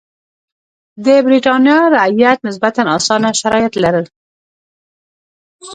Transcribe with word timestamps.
د 1.05 1.07
برېټانیا 1.25 1.77
رعیت 1.95 2.39
نسبتا 2.47 2.81
اسانه 2.97 3.29
شرایط 3.41 3.73
لرل. 3.83 4.05